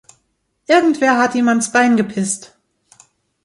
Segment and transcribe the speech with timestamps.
[0.65, 2.57] Irgendwer hat ihm ans Bein gepisst.